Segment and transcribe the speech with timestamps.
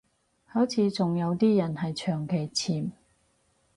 [0.47, 2.91] 好似仲有啲人係長期潛